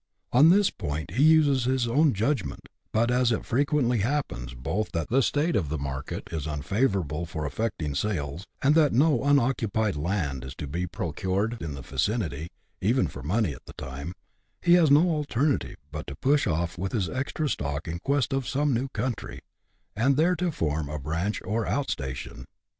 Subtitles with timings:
[0.33, 5.09] On this point he uses his own judgment, but as it frequently happens both that
[5.11, 10.43] the state of the market is unfavourable for effecting sales, and that no unoccupied land
[10.43, 12.49] is to be procured in the vicinity,
[12.81, 14.15] even for money, at the time,
[14.59, 18.47] he has no alternative but to push off with his extra stock in quest of
[18.47, 19.39] some new country,
[19.95, 22.45] and there to form a branch, or out station.